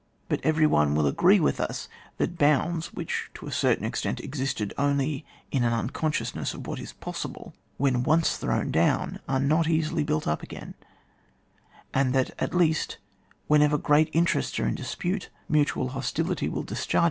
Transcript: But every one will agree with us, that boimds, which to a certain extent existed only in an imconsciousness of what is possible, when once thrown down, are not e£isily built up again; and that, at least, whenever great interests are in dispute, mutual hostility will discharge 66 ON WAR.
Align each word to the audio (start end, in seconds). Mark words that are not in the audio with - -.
But 0.29 0.39
every 0.43 0.65
one 0.65 0.95
will 0.95 1.05
agree 1.05 1.39
with 1.39 1.59
us, 1.59 1.87
that 2.17 2.35
boimds, 2.35 2.85
which 2.87 3.29
to 3.35 3.45
a 3.45 3.51
certain 3.51 3.85
extent 3.85 4.19
existed 4.19 4.73
only 4.75 5.27
in 5.51 5.63
an 5.63 5.73
imconsciousness 5.79 6.55
of 6.55 6.65
what 6.65 6.79
is 6.79 6.93
possible, 6.93 7.53
when 7.77 8.01
once 8.01 8.37
thrown 8.37 8.71
down, 8.71 9.19
are 9.29 9.39
not 9.39 9.67
e£isily 9.67 10.03
built 10.03 10.27
up 10.27 10.41
again; 10.41 10.73
and 11.93 12.15
that, 12.15 12.31
at 12.39 12.55
least, 12.55 12.97
whenever 13.45 13.77
great 13.77 14.09
interests 14.11 14.59
are 14.59 14.67
in 14.67 14.73
dispute, 14.73 15.29
mutual 15.47 15.89
hostility 15.89 16.49
will 16.49 16.63
discharge 16.63 16.77
66 16.79 16.95
ON 16.95 16.97
WAR. 16.97 16.99